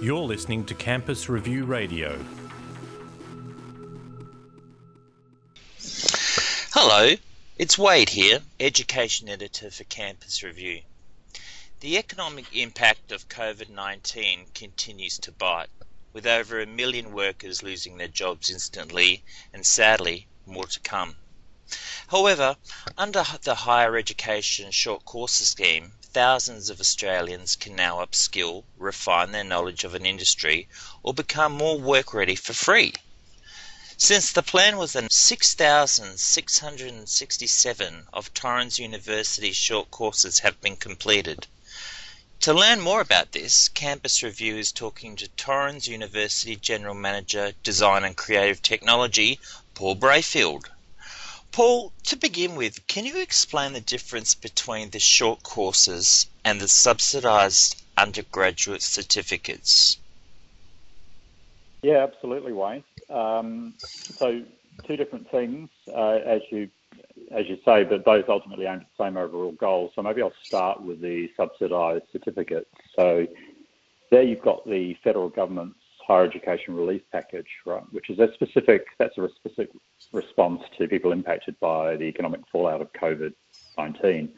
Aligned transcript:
You're 0.00 0.22
listening 0.22 0.64
to 0.66 0.74
Campus 0.74 1.28
Review 1.28 1.64
Radio. 1.64 2.18
Hello, 6.72 7.14
it's 7.58 7.76
Wade 7.76 8.08
here, 8.08 8.40
Education 8.60 9.28
Editor 9.28 9.70
for 9.70 9.84
Campus 9.84 10.42
Review. 10.42 10.82
The 11.80 11.98
economic 11.98 12.46
impact 12.56 13.12
of 13.12 13.28
COVID 13.28 13.68
19 13.68 14.46
continues 14.54 15.18
to 15.18 15.32
bite, 15.32 15.70
with 16.12 16.26
over 16.26 16.60
a 16.60 16.66
million 16.66 17.12
workers 17.12 17.62
losing 17.62 17.96
their 17.96 18.08
jobs 18.08 18.50
instantly 18.50 19.24
and 19.52 19.66
sadly 19.66 20.28
more 20.46 20.66
to 20.66 20.80
come. 20.80 21.16
However, 22.06 22.56
under 22.96 23.24
the 23.42 23.54
Higher 23.54 23.96
Education 23.96 24.70
Short 24.70 25.04
Courses 25.04 25.48
Scheme, 25.48 25.92
thousands 26.18 26.66
of 26.68 26.80
Australians 26.80 27.54
can 27.54 27.76
now 27.76 28.04
upskill, 28.04 28.64
refine 28.76 29.30
their 29.30 29.44
knowledge 29.44 29.84
of 29.84 29.94
an 29.94 30.04
industry, 30.04 30.66
or 31.04 31.14
become 31.14 31.52
more 31.52 31.78
work 31.78 32.12
ready 32.12 32.34
for 32.34 32.52
free. 32.52 32.92
Since 33.96 34.32
the 34.32 34.42
plan 34.42 34.78
was 34.78 34.94
that 34.94 35.12
6,667 35.12 38.06
of 38.12 38.34
Torrens 38.34 38.80
University's 38.80 39.56
short 39.56 39.92
courses 39.92 40.40
have 40.40 40.60
been 40.60 40.74
completed. 40.74 41.46
To 42.40 42.52
learn 42.52 42.80
more 42.80 43.00
about 43.00 43.30
this, 43.30 43.68
Campus 43.68 44.20
Review 44.20 44.56
is 44.56 44.72
talking 44.72 45.14
to 45.14 45.28
Torrens 45.28 45.86
University 45.86 46.56
General 46.56 46.96
Manager, 46.96 47.52
Design 47.62 48.02
and 48.02 48.16
Creative 48.16 48.60
Technology, 48.60 49.38
Paul 49.74 49.94
Brafield. 49.94 50.64
Paul, 51.58 51.92
to 52.04 52.16
begin 52.16 52.54
with, 52.54 52.86
can 52.86 53.04
you 53.04 53.20
explain 53.20 53.72
the 53.72 53.80
difference 53.80 54.36
between 54.36 54.90
the 54.90 55.00
short 55.00 55.42
courses 55.42 56.30
and 56.44 56.60
the 56.60 56.68
subsidised 56.68 57.82
undergraduate 57.96 58.80
certificates? 58.80 59.98
Yeah, 61.82 62.04
absolutely, 62.04 62.52
Wayne. 62.52 62.84
Um, 63.10 63.74
so, 63.80 64.44
two 64.86 64.96
different 64.96 65.28
things, 65.32 65.68
uh, 65.92 66.20
as 66.24 66.42
you 66.52 66.68
as 67.32 67.48
you 67.48 67.58
say, 67.64 67.82
but 67.82 68.04
both 68.04 68.28
ultimately 68.28 68.66
aim 68.66 68.74
at 68.74 68.86
the 68.96 69.04
same 69.04 69.16
overall 69.16 69.50
goal. 69.50 69.90
So 69.96 70.02
maybe 70.02 70.22
I'll 70.22 70.32
start 70.44 70.80
with 70.80 71.00
the 71.00 71.28
subsidised 71.36 72.04
certificates. 72.12 72.70
So 72.94 73.26
there 74.12 74.22
you've 74.22 74.42
got 74.42 74.64
the 74.64 74.96
federal 75.02 75.28
government's 75.28 75.77
higher 76.08 76.24
education 76.24 76.74
relief 76.74 77.02
package, 77.12 77.48
right, 77.66 77.82
which 77.92 78.08
is 78.08 78.18
a 78.18 78.32
specific, 78.32 78.86
that's 78.98 79.18
a 79.18 79.28
specific 79.36 79.68
response 80.12 80.62
to 80.78 80.88
people 80.88 81.12
impacted 81.12 81.54
by 81.60 81.96
the 81.96 82.04
economic 82.04 82.40
fallout 82.50 82.80
of 82.80 82.90
COVID-19. 82.94 84.30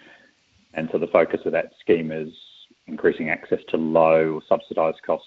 And 0.74 0.88
so 0.90 0.98
the 0.98 1.06
focus 1.06 1.40
of 1.44 1.52
that 1.52 1.70
scheme 1.80 2.10
is 2.10 2.32
increasing 2.88 3.30
access 3.30 3.60
to 3.68 3.76
low 3.76 4.34
or 4.34 4.42
subsidised 4.48 5.00
cost 5.06 5.24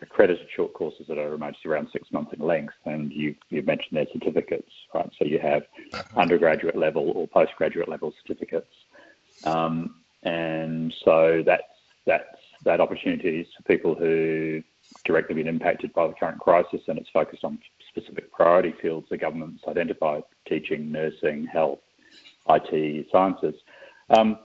accredited 0.00 0.46
short 0.54 0.72
courses 0.72 1.06
that 1.06 1.18
are 1.18 1.36
mostly 1.36 1.70
around 1.70 1.88
six 1.92 2.10
months 2.10 2.32
in 2.32 2.44
length. 2.44 2.74
And 2.86 3.12
you, 3.12 3.34
you 3.50 3.62
mentioned 3.62 3.98
their 3.98 4.06
certificates, 4.10 4.70
right? 4.94 5.10
So 5.18 5.26
you 5.26 5.38
have 5.38 5.64
uh-huh. 5.92 6.20
undergraduate 6.20 6.76
level 6.76 7.12
or 7.14 7.28
postgraduate 7.28 7.88
level 7.88 8.12
certificates. 8.22 8.74
Um, 9.44 9.96
and 10.22 10.94
so 11.04 11.42
that's, 11.44 11.62
that's, 12.06 12.24
that 12.64 12.80
opportunity 12.80 13.40
is 13.40 13.46
for 13.54 13.62
people 13.64 13.94
who 13.94 14.62
directly 15.04 15.34
been 15.34 15.48
impacted 15.48 15.92
by 15.92 16.06
the 16.06 16.14
current 16.14 16.38
crisis, 16.38 16.80
and 16.88 16.98
it's 16.98 17.10
focused 17.12 17.44
on 17.44 17.58
specific 17.90 18.32
priority 18.32 18.74
fields 18.80 19.06
the 19.10 19.16
government's 19.16 19.62
identified: 19.68 20.22
teaching, 20.48 20.90
nursing, 20.90 21.46
health, 21.46 21.80
IT, 22.48 23.06
sciences. 23.10 23.54
Um, 24.10 24.38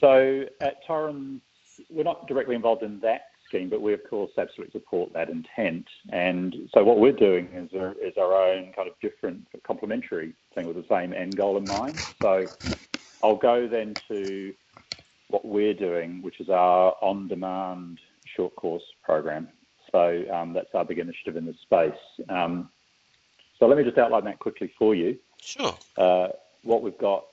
so 0.00 0.44
at 0.60 0.84
Torrens, 0.86 1.40
we're 1.90 2.04
not 2.04 2.26
directly 2.26 2.54
involved 2.54 2.82
in 2.82 3.00
that 3.00 3.22
scheme, 3.46 3.68
but 3.68 3.80
we 3.80 3.92
of 3.92 4.00
course 4.08 4.30
absolutely 4.38 4.72
support 4.72 5.12
that 5.12 5.28
intent. 5.28 5.86
And 6.10 6.54
so 6.74 6.82
what 6.84 6.98
we're 6.98 7.12
doing 7.12 7.48
is, 7.54 7.70
is 8.00 8.14
our 8.18 8.34
own 8.34 8.72
kind 8.74 8.88
of 8.88 8.94
different 9.00 9.46
complementary 9.66 10.34
thing 10.54 10.66
with 10.66 10.76
the 10.76 10.84
same 10.88 11.12
end 11.12 11.36
goal 11.36 11.56
in 11.56 11.66
mind. 11.66 12.02
So 12.20 12.48
I'll 13.22 13.36
go 13.36 13.68
then 13.68 13.96
to 14.08 14.52
what 15.28 15.44
we're 15.44 15.74
doing, 15.74 16.20
which 16.22 16.40
is 16.40 16.48
our 16.48 16.94
on-demand 17.00 17.98
short 18.36 18.54
course 18.56 18.82
program. 19.02 19.48
So 19.92 20.24
um, 20.32 20.54
that's 20.54 20.74
our 20.74 20.84
big 20.84 20.98
initiative 20.98 21.36
in 21.36 21.46
this 21.46 21.56
space. 21.62 21.92
Um, 22.28 22.70
so 23.58 23.66
let 23.66 23.78
me 23.78 23.84
just 23.84 23.98
outline 23.98 24.24
that 24.24 24.38
quickly 24.38 24.72
for 24.78 24.94
you. 24.94 25.18
Sure. 25.40 25.76
Uh, 25.96 26.28
what 26.64 26.82
we've 26.82 26.98
got. 26.98 27.24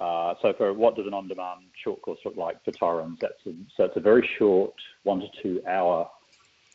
Uh, 0.00 0.34
so 0.42 0.52
for 0.56 0.72
what 0.72 0.96
does 0.96 1.06
an 1.06 1.14
on-demand 1.14 1.60
short 1.82 2.00
course 2.02 2.18
look 2.24 2.36
like 2.36 2.62
for 2.64 2.72
Torrens? 2.72 3.18
That's 3.20 3.34
a, 3.46 3.52
so 3.76 3.84
it's 3.84 3.96
a 3.96 4.00
very 4.00 4.28
short, 4.38 4.74
one 5.02 5.20
to 5.20 5.26
two 5.42 5.60
hour 5.66 6.08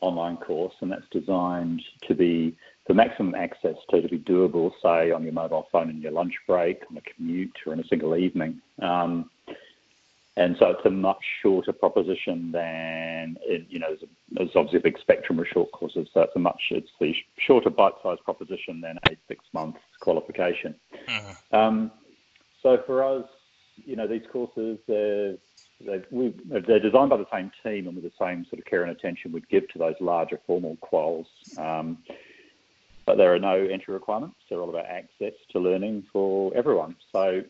online 0.02 0.38
course, 0.38 0.74
and 0.82 0.92
that's 0.92 1.08
designed 1.12 1.82
to 2.08 2.16
be 2.16 2.58
for 2.86 2.94
maximum 2.94 3.34
access 3.36 3.76
to 3.90 4.02
to 4.02 4.10
be 4.10 4.20
doable, 4.20 4.72
say 4.82 5.12
on 5.12 5.24
your 5.24 5.32
mobile 5.32 5.68
phone 5.72 5.90
in 5.90 6.02
your 6.02 6.12
lunch 6.12 6.34
break, 6.48 6.82
on 6.90 6.98
a 6.98 7.02
commute, 7.02 7.56
or 7.66 7.74
in 7.74 7.80
a 7.80 7.88
single 7.88 8.16
evening. 8.18 8.62
Um, 8.82 9.30
and 10.36 10.56
so 10.58 10.72
it's 10.72 10.86
a 10.86 10.90
much 10.90 11.24
shorter 11.42 11.72
proposition 11.72 12.52
than, 12.52 13.38
you 13.70 13.78
know, 13.78 13.96
there's, 14.32 14.50
obviously 14.56 14.80
a 14.80 14.82
big 14.82 14.98
spectrum 15.00 15.38
of 15.38 15.46
short 15.48 15.72
courses. 15.72 16.08
So 16.12 16.22
it's 16.22 16.36
a 16.36 16.40
much, 16.40 16.62
it's 16.72 16.90
the 17.00 17.14
shorter 17.38 17.70
bite-sized 17.70 18.24
proposition 18.24 18.82
than 18.82 18.98
a 19.10 19.16
six-month 19.28 19.76
qualification. 20.00 20.74
Mm-hmm. 21.08 21.56
Um, 21.56 21.92
so 22.64 22.82
for 22.88 23.04
us, 23.04 23.26
you 23.86 23.96
know, 23.96 24.08
these 24.08 24.24
courses, 24.32 24.80
they're, 24.88 25.36
they're, 25.86 26.04
we, 26.10 26.34
they're, 26.46 26.80
designed 26.80 27.12
by 27.12 27.18
the 27.18 27.28
same 27.32 27.52
team 27.62 27.88
and 27.88 27.96
with 27.96 28.04
the 28.04 28.12
same 28.20 28.46
sort 28.46 28.60
of 28.60 28.66
care 28.66 28.82
and 28.82 28.92
attention 28.92 29.32
we'd 29.32 29.48
give 29.50 29.68
to 29.70 29.78
those 29.78 29.96
larger 30.00 30.40
formal 30.48 30.78
quals. 30.82 31.28
Um, 31.60 32.00
but 33.06 33.18
there 33.18 33.34
are 33.34 33.40
no 33.40 33.56
entry 33.56 33.94
requirements. 33.94 34.38
They're 34.50 34.60
all 34.60 34.70
about 34.70 34.86
access 34.86 35.34
to 35.52 35.60
learning 35.60 36.06
for 36.12 36.56
everyone. 36.56 36.96
So 37.12 37.44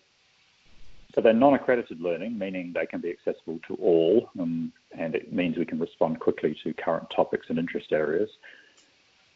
so 1.13 1.21
they're 1.21 1.33
non-accredited 1.33 2.01
learning, 2.01 2.37
meaning 2.37 2.71
they 2.73 2.87
can 2.87 2.99
be 2.99 3.11
accessible 3.11 3.59
to 3.67 3.75
all, 3.75 4.29
um, 4.39 4.71
and 4.97 5.13
it 5.13 5.31
means 5.31 5.57
we 5.57 5.65
can 5.65 5.79
respond 5.79 6.19
quickly 6.19 6.57
to 6.63 6.73
current 6.73 7.07
topics 7.15 7.47
and 7.49 7.59
interest 7.59 7.91
areas. 7.91 8.29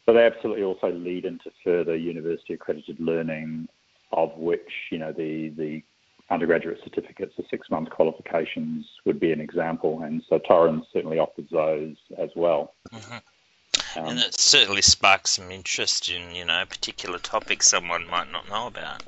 But 0.04 0.14
they 0.14 0.26
absolutely 0.26 0.64
also 0.64 0.90
lead 0.90 1.24
into 1.24 1.50
further 1.62 1.94
university 1.94 2.54
accredited 2.54 2.98
learning, 2.98 3.68
of 4.12 4.36
which 4.36 4.70
you 4.90 4.98
know 4.98 5.12
the 5.12 5.50
the 5.50 5.82
undergraduate 6.30 6.78
certificates, 6.84 7.34
the 7.36 7.44
six-month 7.50 7.90
qualifications 7.90 8.86
would 9.04 9.20
be 9.20 9.32
an 9.32 9.40
example, 9.40 10.02
and 10.02 10.22
so 10.28 10.38
Torrens 10.38 10.84
certainly 10.92 11.18
offers 11.18 11.46
those 11.50 11.96
as 12.18 12.30
well. 12.34 12.74
Mm-hmm. 12.92 13.98
Um, 13.98 14.08
and 14.10 14.18
it 14.18 14.38
certainly 14.38 14.82
sparks 14.82 15.32
some 15.32 15.50
interest 15.50 16.10
in 16.10 16.34
you 16.34 16.44
know 16.44 16.62
a 16.62 16.66
particular 16.66 17.18
topic 17.18 17.62
someone 17.62 18.08
might 18.08 18.30
not 18.32 18.48
know 18.48 18.66
about. 18.66 19.02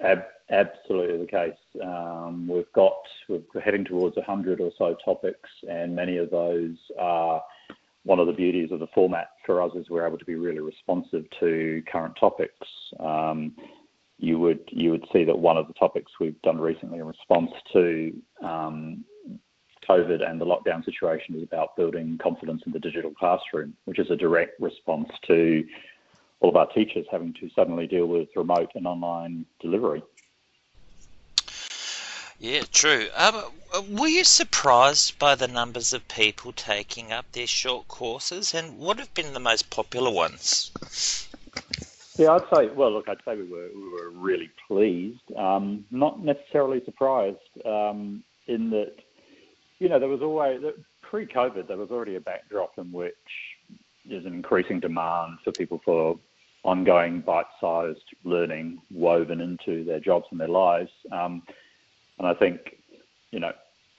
Ab- 0.00 0.24
absolutely 0.50 1.18
the 1.18 1.26
case. 1.26 1.82
Um, 1.82 2.46
we've 2.48 2.72
got 2.72 3.00
we're 3.28 3.60
heading 3.60 3.84
towards 3.84 4.16
100 4.16 4.60
or 4.60 4.70
so 4.78 4.96
topics, 5.04 5.50
and 5.68 5.94
many 5.94 6.18
of 6.18 6.30
those 6.30 6.76
are 6.98 7.42
one 8.04 8.20
of 8.20 8.26
the 8.26 8.32
beauties 8.32 8.70
of 8.72 8.80
the 8.80 8.86
format 8.94 9.30
for 9.44 9.60
us 9.60 9.72
is 9.74 9.90
we're 9.90 10.06
able 10.06 10.18
to 10.18 10.24
be 10.24 10.36
really 10.36 10.60
responsive 10.60 11.24
to 11.40 11.82
current 11.90 12.16
topics. 12.18 12.66
Um, 13.00 13.54
you 14.18 14.38
would 14.38 14.60
you 14.70 14.90
would 14.90 15.04
see 15.12 15.24
that 15.24 15.38
one 15.38 15.56
of 15.56 15.68
the 15.68 15.74
topics 15.74 16.12
we've 16.20 16.40
done 16.42 16.58
recently 16.58 16.98
in 16.98 17.06
response 17.06 17.50
to 17.72 18.12
um, 18.42 19.04
COVID 19.88 20.28
and 20.28 20.40
the 20.40 20.44
lockdown 20.44 20.84
situation 20.84 21.36
is 21.36 21.42
about 21.42 21.76
building 21.76 22.18
confidence 22.22 22.62
in 22.66 22.72
the 22.72 22.80
digital 22.80 23.12
classroom, 23.12 23.74
which 23.84 23.98
is 23.98 24.10
a 24.10 24.16
direct 24.16 24.60
response 24.60 25.08
to 25.26 25.64
all 26.40 26.50
of 26.50 26.56
our 26.56 26.66
teachers 26.66 27.06
having 27.10 27.34
to 27.34 27.50
suddenly 27.54 27.86
deal 27.86 28.06
with 28.06 28.28
remote 28.36 28.70
and 28.74 28.86
online 28.86 29.44
delivery. 29.60 30.02
Yeah, 32.40 32.62
true. 32.72 33.08
Um, 33.16 33.42
were 33.90 34.06
you 34.06 34.22
surprised 34.22 35.18
by 35.18 35.34
the 35.34 35.48
numbers 35.48 35.92
of 35.92 36.06
people 36.06 36.52
taking 36.52 37.10
up 37.10 37.32
their 37.32 37.48
short 37.48 37.88
courses, 37.88 38.54
and 38.54 38.78
what 38.78 38.98
have 39.00 39.12
been 39.14 39.34
the 39.34 39.40
most 39.40 39.70
popular 39.70 40.10
ones? 40.12 40.70
Yeah, 42.16 42.32
I'd 42.32 42.48
say. 42.54 42.68
Well, 42.68 42.92
look, 42.92 43.08
I'd 43.08 43.18
say 43.24 43.36
we 43.36 43.42
were 43.42 43.68
we 43.74 43.88
were 43.88 44.10
really 44.10 44.50
pleased. 44.68 45.32
Um, 45.36 45.84
not 45.90 46.24
necessarily 46.24 46.80
surprised 46.84 47.38
um, 47.66 48.22
in 48.46 48.70
that, 48.70 48.94
you 49.80 49.88
know, 49.88 49.98
there 49.98 50.08
was 50.08 50.22
always 50.22 50.62
pre-COVID 51.02 51.66
there 51.66 51.76
was 51.76 51.90
already 51.90 52.16
a 52.16 52.20
backdrop 52.20 52.78
in 52.78 52.92
which 52.92 53.14
there's 54.04 54.26
an 54.26 54.34
increasing 54.34 54.78
demand 54.78 55.38
for 55.42 55.52
people 55.52 55.80
for 55.84 56.18
ongoing 56.64 57.20
bite-sized 57.20 58.04
learning 58.24 58.80
woven 58.90 59.40
into 59.40 59.84
their 59.84 60.00
jobs 60.00 60.26
and 60.30 60.40
their 60.40 60.48
lives. 60.48 60.90
Um, 61.12 61.42
and 62.18 62.26
I 62.26 62.34
think, 62.34 62.76
you 63.30 63.40
know, 63.40 63.52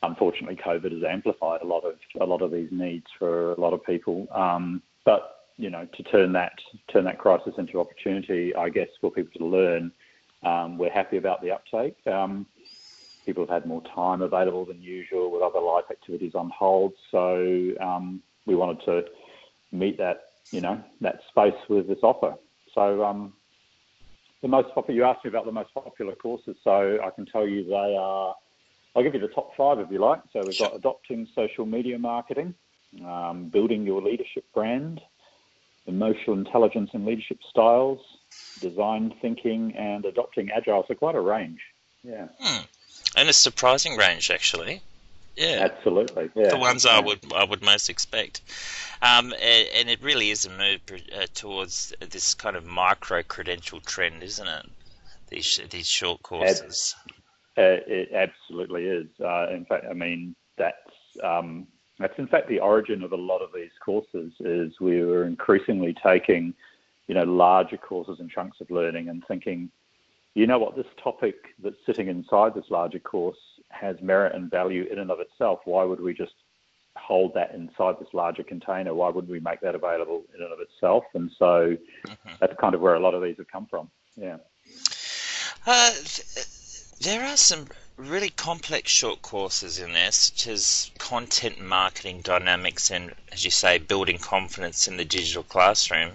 unfortunately, 0.04 0.58
COVID 0.58 0.92
has 0.92 1.04
amplified 1.04 1.62
a 1.62 1.66
lot 1.66 1.84
of 1.84 1.96
a 2.20 2.26
lot 2.26 2.42
of 2.42 2.52
these 2.52 2.70
needs 2.72 3.06
for 3.18 3.54
a 3.54 3.60
lot 3.60 3.74
of 3.74 3.84
people. 3.86 4.28
Um, 4.32 4.82
but 5.06 5.36
you 5.58 5.70
know, 5.70 5.86
to 5.86 6.04
turn 6.04 6.34
that 6.34 6.54
turn 6.92 7.04
that 7.06 7.18
crisis 7.18 7.54
into 7.58 7.80
opportunity, 7.80 8.56
I 8.56 8.70
guess 8.70 8.90
for 9.02 9.12
people 9.12 9.34
to 9.40 9.46
learn, 9.46 9.92
um, 10.44 10.78
we're 10.78 10.92
happy 10.92 11.18
about 11.18 11.42
the 11.42 11.52
uptake. 11.52 11.96
Um, 12.08 12.46
people 13.26 13.46
have 13.46 13.54
had 13.62 13.66
more 13.66 13.84
time 13.94 14.22
available 14.22 14.66
than 14.66 14.82
usual 14.82 15.32
with 15.32 15.42
other 15.42 15.60
life 15.60 15.86
activities 15.92 16.34
on 16.34 16.50
hold. 16.50 16.94
So 17.12 17.74
um, 17.80 18.22
we 18.46 18.56
wanted 18.56 18.84
to 18.86 19.06
meet 19.72 19.98
that, 19.98 20.30
you 20.52 20.62
know, 20.62 20.82
that 21.02 21.20
space 21.30 21.54
with 21.68 21.88
this 21.88 22.00
offer. 22.02 22.36
So 22.74 23.04
um, 23.04 23.34
the 24.42 24.48
most 24.48 24.74
popular, 24.74 24.98
you 24.98 25.04
asked 25.06 25.26
me 25.26 25.30
about 25.30 25.46
the 25.46 25.52
most 25.52 25.74
popular 25.74 26.16
courses, 26.16 26.56
so 26.64 26.98
I 27.04 27.10
can 27.12 27.26
tell 27.26 27.48
you 27.48 27.66
they 27.66 27.96
are, 28.00 28.36
I'll 28.96 29.04
give 29.04 29.14
you 29.14 29.20
the 29.20 29.28
top 29.28 29.52
five 29.58 29.80
if 29.80 29.92
you 29.92 30.00
like. 30.00 30.22
So 30.34 30.46
we've 30.46 30.58
got 30.58 30.76
adopting 30.76 31.28
social 31.36 31.66
media 31.66 32.00
marketing, 32.00 32.54
um, 33.06 33.50
building 33.52 33.86
your 33.86 34.02
leadership 34.02 34.46
brand, 34.54 35.02
emotional 35.88 36.38
intelligence 36.38 36.92
and 36.94 37.06
leadership 37.06 37.40
styles, 37.50 38.00
design 38.62 39.14
thinking, 39.22 39.74
and 39.78 40.06
adopting 40.06 40.50
agile. 40.56 40.86
So 40.88 40.96
quite 40.96 41.16
a 41.16 41.22
range. 41.22 41.60
Yeah. 42.04 42.28
Hmm. 42.40 42.64
And 43.16 43.30
a 43.30 43.34
surprising 43.34 43.98
range, 43.98 44.32
actually. 44.32 44.82
Yeah. 45.40 45.70
Absolutely. 45.72 46.30
Yeah. 46.36 46.50
The 46.50 46.58
ones 46.58 46.84
yeah. 46.84 46.98
I 46.98 47.00
would 47.00 47.20
I 47.34 47.46
would 47.46 47.64
most 47.64 47.90
expect. 47.90 48.42
Um, 49.02 49.34
and, 49.42 49.90
it 49.90 50.04
really 50.04 50.32
is 50.32 50.46
a 50.46 50.50
move 50.50 50.82
uh, 51.16 51.28
towards 51.34 51.94
this 52.10 52.34
kind 52.34 52.58
of 52.58 52.66
micro 52.66 53.24
credential 53.24 53.80
trend, 53.80 54.22
isn't 54.22 54.48
it? 54.48 54.66
These 55.30 55.62
these 55.70 55.88
short 55.88 56.22
courses. 56.24 56.94
It, 57.56 57.86
it 57.88 58.10
absolutely 58.14 58.86
is. 58.86 59.08
Uh, 59.24 59.48
in 59.52 59.64
fact, 59.64 59.86
I 59.90 59.94
mean 59.94 60.36
that's 60.58 60.76
um, 61.24 61.68
that's 62.00 62.20
in 62.20 62.28
fact 62.28 62.50
the 62.50 62.60
origin 62.60 63.02
of 63.02 63.14
a 63.14 63.18
lot 63.18 63.40
of 63.42 63.52
these 63.56 63.72
courses. 63.84 64.34
Is 64.42 64.74
we 64.82 65.02
were 65.06 65.24
increasingly 65.24 65.96
taking, 66.04 66.54
you 67.08 67.16
know, 67.16 67.24
larger 67.24 67.78
courses 67.78 68.20
and 68.20 68.30
chunks 68.30 68.60
of 68.60 68.70
learning 68.70 69.08
and 69.08 69.24
thinking, 69.26 69.72
you 70.34 70.48
know 70.48 70.60
what, 70.60 70.76
this 70.76 70.88
topic 71.02 71.36
that's 71.64 71.86
sitting 71.86 72.10
inside 72.10 72.56
this 72.56 72.70
larger 72.70 73.00
course 73.00 73.38
has 73.70 74.02
merit 74.02 74.36
and 74.36 74.50
value 74.50 74.86
in 74.92 75.00
and 75.00 75.12
of 75.12 75.20
itself. 75.20 75.60
Why 75.66 75.84
would 75.84 76.02
we 76.02 76.14
just 76.14 76.34
hold 76.96 77.34
that 77.34 77.54
inside 77.54 77.96
this 78.00 78.14
larger 78.14 78.44
container? 78.44 78.94
Why 78.94 79.10
wouldn't 79.10 79.32
we 79.32 79.40
make 79.40 79.62
that 79.62 79.76
available 79.76 80.24
in 80.36 80.44
and 80.44 80.52
of 80.52 80.60
itself? 80.60 81.04
And 81.14 81.32
so 81.38 81.78
mm-hmm. 82.06 82.30
that's 82.40 82.54
kind 82.60 82.76
of 82.76 82.82
where 82.82 82.96
a 82.96 83.00
lot 83.00 83.14
of 83.14 83.22
these 83.22 83.38
have 83.38 83.48
come 83.48 83.66
from. 83.68 83.90
Yeah. 84.16 84.38
Uh, 85.66 85.92
th- 85.92 86.50
there 87.00 87.24
are 87.24 87.38
some 87.38 87.68
really 87.98 88.30
complex 88.30 88.92
short 88.92 89.22
courses 89.22 89.80
in 89.80 89.94
there, 89.94 90.12
such 90.12 90.48
as 90.48 90.92
content 90.98 91.60
marketing 91.60 92.22
dynamics 92.22 92.92
and, 92.92 93.14
as 93.32 93.44
you 93.44 93.52
say, 93.52 93.78
building 93.78 94.18
confidence 94.18 94.88
in 94.88 94.98
the 94.98 95.06
digital 95.06 95.44
classroom. 95.44 96.12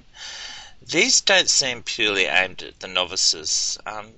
These 0.86 1.20
don't 1.22 1.48
seem 1.48 1.82
purely 1.82 2.24
aimed 2.24 2.62
at 2.62 2.80
the 2.80 2.88
novices. 2.88 3.78
Um, 3.86 4.08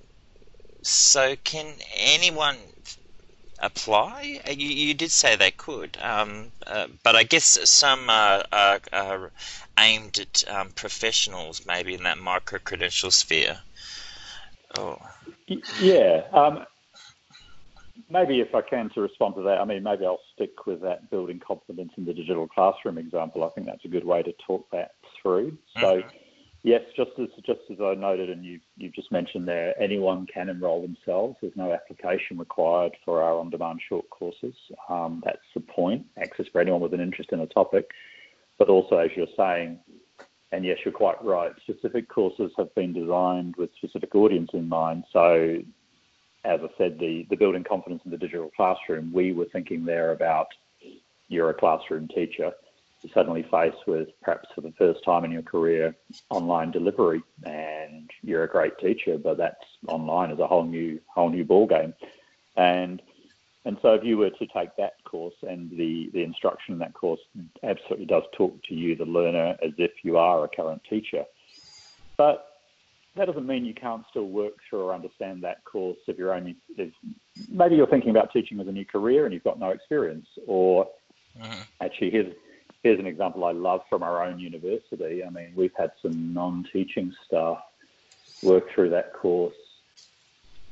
so, 0.82 1.36
can 1.42 1.74
anyone 1.94 2.56
apply? 3.58 4.40
You, 4.48 4.68
you 4.68 4.94
did 4.94 5.10
say 5.10 5.36
they 5.36 5.50
could, 5.50 5.96
um, 6.00 6.52
uh, 6.66 6.88
but 7.02 7.16
I 7.16 7.22
guess 7.22 7.58
some 7.68 8.10
are, 8.10 8.44
are, 8.52 8.80
are 8.92 9.32
aimed 9.78 10.18
at 10.18 10.44
um, 10.48 10.70
professionals, 10.70 11.64
maybe 11.66 11.94
in 11.94 12.02
that 12.04 12.18
micro 12.18 12.58
credential 12.58 13.10
sphere. 13.10 13.58
Oh. 14.78 14.98
Yeah. 15.80 16.22
Um, 16.32 16.66
maybe 18.10 18.40
if 18.40 18.54
I 18.54 18.62
can 18.62 18.90
to 18.90 19.00
respond 19.00 19.36
to 19.36 19.42
that, 19.42 19.58
I 19.58 19.64
mean, 19.64 19.82
maybe 19.82 20.04
I'll 20.04 20.20
stick 20.34 20.66
with 20.66 20.80
that 20.82 21.10
building 21.10 21.40
confidence 21.46 21.92
in 21.96 22.04
the 22.04 22.14
digital 22.14 22.48
classroom 22.48 22.98
example. 22.98 23.44
I 23.44 23.50
think 23.50 23.66
that's 23.66 23.84
a 23.84 23.88
good 23.88 24.04
way 24.04 24.22
to 24.22 24.32
talk 24.46 24.66
that 24.72 24.92
through. 25.22 25.56
So. 25.80 25.98
Mm-hmm 25.98 26.16
Yes, 26.66 26.82
just 26.96 27.12
as 27.20 27.28
just 27.44 27.60
as 27.70 27.76
I 27.80 27.94
noted, 27.94 28.28
and 28.28 28.44
you 28.44 28.58
you 28.76 28.90
just 28.90 29.12
mentioned 29.12 29.46
there, 29.46 29.80
anyone 29.80 30.26
can 30.26 30.48
enrol 30.48 30.82
themselves. 30.82 31.36
There's 31.40 31.54
no 31.54 31.72
application 31.72 32.38
required 32.38 32.90
for 33.04 33.22
our 33.22 33.38
on-demand 33.38 33.80
short 33.88 34.10
courses. 34.10 34.52
Um, 34.88 35.22
that's 35.24 35.38
the 35.54 35.60
point. 35.60 36.04
Access 36.20 36.46
for 36.50 36.60
anyone 36.60 36.80
with 36.80 36.92
an 36.92 37.00
interest 37.00 37.30
in 37.30 37.38
a 37.38 37.46
topic, 37.46 37.92
but 38.58 38.68
also, 38.68 38.96
as 38.96 39.10
you're 39.14 39.28
saying, 39.36 39.78
and 40.50 40.64
yes, 40.64 40.78
you're 40.84 40.92
quite 40.92 41.24
right. 41.24 41.52
Specific 41.62 42.08
courses 42.08 42.50
have 42.58 42.74
been 42.74 42.92
designed 42.92 43.54
with 43.54 43.70
specific 43.76 44.16
audience 44.16 44.50
in 44.52 44.68
mind. 44.68 45.04
So, 45.12 45.58
as 46.44 46.58
I 46.64 46.68
said, 46.76 46.98
the 46.98 47.28
the 47.30 47.36
building 47.36 47.62
confidence 47.62 48.02
in 48.04 48.10
the 48.10 48.18
digital 48.18 48.50
classroom, 48.56 49.12
we 49.12 49.32
were 49.32 49.46
thinking 49.52 49.84
there 49.84 50.10
about 50.10 50.48
you're 51.28 51.50
a 51.50 51.54
classroom 51.54 52.08
teacher 52.08 52.50
suddenly 53.14 53.46
faced 53.50 53.86
with 53.86 54.08
perhaps 54.22 54.48
for 54.54 54.62
the 54.62 54.72
first 54.72 55.04
time 55.04 55.24
in 55.24 55.30
your 55.30 55.42
career 55.42 55.94
online 56.30 56.70
delivery. 56.70 57.22
And 57.44 58.10
you're 58.22 58.44
a 58.44 58.48
great 58.48 58.78
teacher 58.78 59.18
but 59.18 59.36
that's 59.36 59.64
online 59.88 60.30
is 60.30 60.38
a 60.38 60.46
whole 60.46 60.64
new 60.64 61.00
whole 61.06 61.30
new 61.30 61.44
ball 61.44 61.66
game 61.66 61.94
and 62.56 63.02
and 63.64 63.76
so 63.82 63.94
if 63.94 64.04
you 64.04 64.16
were 64.16 64.30
to 64.30 64.46
take 64.46 64.76
that 64.76 65.02
course 65.04 65.34
and 65.42 65.70
the 65.70 66.08
the 66.12 66.22
instruction 66.22 66.74
in 66.74 66.78
that 66.78 66.94
course 66.94 67.20
absolutely 67.62 68.06
does 68.06 68.22
talk 68.32 68.56
to 68.68 68.74
you 68.74 68.94
the 68.94 69.04
learner 69.04 69.56
as 69.62 69.72
if 69.76 69.90
you 70.02 70.16
are 70.16 70.44
a 70.44 70.48
current 70.48 70.82
teacher. 70.88 71.24
But 72.16 72.46
that 73.16 73.26
doesn't 73.26 73.46
mean 73.46 73.64
you 73.64 73.74
can't 73.74 74.04
still 74.08 74.28
work 74.28 74.54
through 74.68 74.82
or 74.82 74.94
understand 74.94 75.42
that 75.42 75.64
course 75.64 75.98
if 76.06 76.16
you're 76.16 76.34
only 76.34 76.56
if 76.76 76.92
maybe 77.50 77.74
you're 77.74 77.88
thinking 77.88 78.10
about 78.10 78.32
teaching 78.32 78.60
as 78.60 78.68
a 78.68 78.72
new 78.72 78.84
career 78.84 79.24
and 79.24 79.34
you've 79.34 79.44
got 79.44 79.58
no 79.58 79.70
experience 79.70 80.28
or 80.46 80.88
mm-hmm. 81.38 81.62
actually 81.80 82.10
here's 82.10 82.32
here's 82.86 83.00
an 83.00 83.06
example 83.06 83.44
I 83.44 83.50
love 83.50 83.80
from 83.90 84.04
our 84.04 84.24
own 84.24 84.38
university. 84.38 85.24
I 85.24 85.30
mean, 85.30 85.52
we've 85.56 85.72
had 85.76 85.90
some 86.00 86.32
non-teaching 86.32 87.12
staff 87.26 87.58
work 88.42 88.62
through 88.72 88.90
that 88.90 89.12
course, 89.12 89.56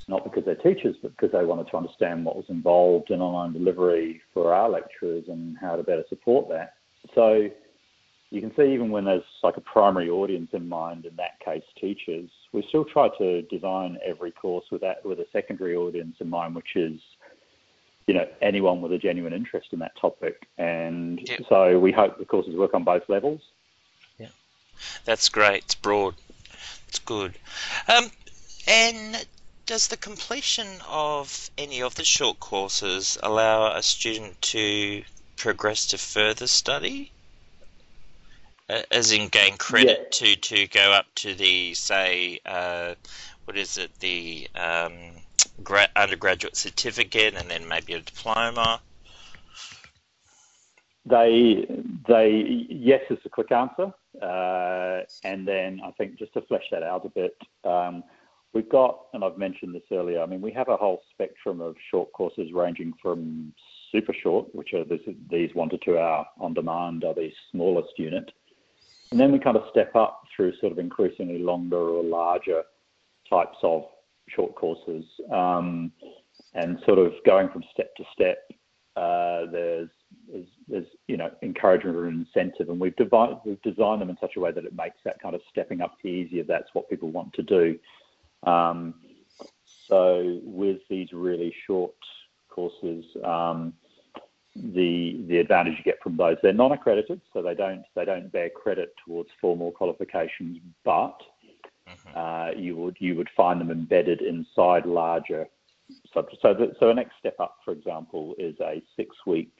not 0.06 0.22
because 0.22 0.44
they're 0.44 0.54
teachers, 0.54 0.94
but 1.02 1.10
because 1.16 1.32
they 1.32 1.44
wanted 1.44 1.66
to 1.70 1.76
understand 1.76 2.24
what 2.24 2.36
was 2.36 2.44
involved 2.48 3.10
in 3.10 3.20
online 3.20 3.52
delivery 3.52 4.22
for 4.32 4.54
our 4.54 4.70
lecturers 4.70 5.24
and 5.26 5.56
how 5.60 5.74
to 5.74 5.82
better 5.82 6.04
support 6.08 6.48
that. 6.50 6.74
So 7.16 7.48
you 8.30 8.40
can 8.40 8.52
see 8.56 8.72
even 8.72 8.90
when 8.92 9.06
there's 9.06 9.22
like 9.42 9.56
a 9.56 9.62
primary 9.62 10.08
audience 10.08 10.50
in 10.52 10.68
mind, 10.68 11.06
in 11.06 11.16
that 11.16 11.40
case 11.44 11.64
teachers, 11.80 12.30
we 12.52 12.64
still 12.68 12.84
try 12.84 13.08
to 13.18 13.42
design 13.42 13.98
every 14.06 14.30
course 14.30 14.66
with 14.70 14.82
that 14.82 15.04
with 15.04 15.18
a 15.18 15.26
secondary 15.32 15.74
audience 15.74 16.14
in 16.20 16.30
mind, 16.30 16.54
which 16.54 16.76
is 16.76 17.00
you 18.06 18.14
know 18.14 18.26
anyone 18.40 18.80
with 18.80 18.92
a 18.92 18.98
genuine 18.98 19.32
interest 19.32 19.68
in 19.72 19.78
that 19.80 19.96
topic. 19.96 20.46
And 20.58 21.20
yep. 21.26 21.42
so 21.48 21.78
we 21.78 21.92
hope 21.92 22.18
the 22.18 22.24
courses 22.24 22.54
work 22.54 22.74
on 22.74 22.84
both 22.84 23.08
levels. 23.08 23.40
Yeah, 24.18 24.28
that's 25.04 25.28
great. 25.28 25.64
It's 25.64 25.74
broad. 25.74 26.14
It's 26.88 26.98
good. 26.98 27.34
Um, 27.88 28.10
and 28.68 29.26
does 29.66 29.88
the 29.88 29.96
completion 29.96 30.68
of 30.88 31.50
any 31.56 31.82
of 31.82 31.94
the 31.94 32.04
short 32.04 32.40
courses 32.40 33.18
allow 33.22 33.72
a 33.72 33.82
student 33.82 34.40
to 34.42 35.02
progress 35.36 35.86
to 35.88 35.98
further 35.98 36.46
study? 36.46 37.10
Uh, 38.68 38.80
as 38.90 39.12
in 39.12 39.28
gain 39.28 39.58
credit 39.58 40.18
yeah. 40.20 40.34
to, 40.34 40.36
to 40.36 40.66
go 40.68 40.90
up 40.90 41.04
to 41.14 41.34
the 41.34 41.74
say 41.74 42.40
uh, 42.46 42.94
what 43.44 43.58
is 43.58 43.76
it 43.76 43.90
the 44.00 44.48
um, 44.54 44.92
gra- 45.62 45.88
undergraduate 45.96 46.56
certificate 46.56 47.34
and 47.34 47.50
then 47.50 47.68
maybe 47.68 47.94
a 47.94 48.00
diploma? 48.00 48.80
They, 51.06 51.66
they, 52.08 52.66
yes, 52.70 53.02
is 53.10 53.18
the 53.22 53.28
quick 53.28 53.52
answer. 53.52 53.92
Uh, 54.20 55.00
and 55.22 55.46
then 55.46 55.80
I 55.84 55.90
think 55.92 56.18
just 56.18 56.32
to 56.34 56.42
flesh 56.42 56.64
that 56.70 56.82
out 56.82 57.04
a 57.04 57.10
bit, 57.10 57.36
um, 57.64 58.02
we've 58.54 58.68
got, 58.68 59.06
and 59.12 59.22
I've 59.22 59.36
mentioned 59.36 59.74
this 59.74 59.82
earlier. 59.92 60.22
I 60.22 60.26
mean, 60.26 60.40
we 60.40 60.52
have 60.52 60.68
a 60.68 60.76
whole 60.76 61.02
spectrum 61.12 61.60
of 61.60 61.76
short 61.90 62.12
courses 62.12 62.52
ranging 62.52 62.94
from 63.02 63.52
super 63.92 64.14
short, 64.14 64.54
which 64.54 64.72
are 64.72 64.84
this, 64.84 65.00
these 65.30 65.50
one 65.54 65.68
to 65.70 65.78
two 65.84 65.98
hour 65.98 66.26
on 66.40 66.54
demand, 66.54 67.04
are 67.04 67.14
the 67.14 67.30
smallest 67.50 67.98
unit, 67.98 68.30
and 69.10 69.20
then 69.20 69.30
we 69.30 69.38
kind 69.38 69.56
of 69.56 69.64
step 69.70 69.94
up 69.94 70.22
through 70.34 70.52
sort 70.60 70.72
of 70.72 70.78
increasingly 70.78 71.38
longer 71.38 71.76
or 71.76 72.02
larger 72.02 72.62
types 73.28 73.58
of 73.62 73.84
short 74.28 74.54
courses, 74.54 75.04
um, 75.32 75.92
and 76.54 76.78
sort 76.86 76.98
of 76.98 77.12
going 77.24 77.48
from 77.50 77.62
step 77.72 77.94
to 77.96 78.04
step. 78.12 78.38
Uh, 78.96 79.46
there's, 79.50 79.88
there's, 80.30 80.46
there's, 80.68 80.86
you 81.08 81.16
know 81.16 81.30
encouragement 81.42 81.96
and 81.96 82.26
incentive, 82.26 82.68
and 82.68 82.78
we've, 82.78 82.96
divided, 82.96 83.38
we've 83.44 83.60
designed 83.62 84.00
them 84.00 84.10
in 84.10 84.16
such 84.20 84.36
a 84.36 84.40
way 84.40 84.52
that 84.52 84.64
it 84.64 84.74
makes 84.74 84.96
that 85.04 85.20
kind 85.20 85.34
of 85.34 85.40
stepping 85.50 85.80
up 85.80 85.96
easier. 86.04 86.44
That's 86.44 86.68
what 86.72 86.88
people 86.88 87.10
want 87.10 87.32
to 87.34 87.42
do. 87.42 87.78
Um, 88.44 88.94
so 89.88 90.40
with 90.44 90.78
these 90.88 91.12
really 91.12 91.54
short 91.66 91.94
courses, 92.48 93.04
um, 93.24 93.74
the 94.56 95.24
the 95.26 95.38
advantage 95.38 95.74
you 95.76 95.84
get 95.84 96.00
from 96.02 96.16
those 96.16 96.36
they're 96.42 96.52
non-accredited, 96.52 97.20
so 97.32 97.42
they 97.42 97.54
don't 97.54 97.82
they 97.96 98.04
don't 98.04 98.30
bear 98.30 98.48
credit 98.48 98.94
towards 99.04 99.28
formal 99.40 99.72
qualifications, 99.72 100.58
but 100.84 101.20
Mm-hmm. 101.88 102.18
Uh, 102.18 102.60
you 102.60 102.76
would 102.76 102.96
you 102.98 103.14
would 103.16 103.28
find 103.36 103.60
them 103.60 103.70
embedded 103.70 104.22
inside 104.22 104.86
larger 104.86 105.46
subjects. 106.12 106.38
So, 106.42 106.54
the, 106.54 106.74
so 106.80 106.90
a 106.90 106.94
next 106.94 107.12
step 107.18 107.36
up, 107.40 107.56
for 107.64 107.72
example, 107.72 108.34
is 108.38 108.54
a 108.60 108.82
six-week 108.96 109.52